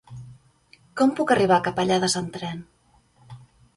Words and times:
Com 1.01 1.13
puc 1.19 1.33
arribar 1.35 1.59
a 1.61 1.65
Capellades 1.67 2.17
amb 2.23 2.33
tren? 2.39 2.65